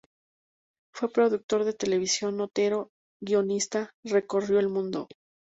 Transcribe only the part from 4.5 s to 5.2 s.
el mundo.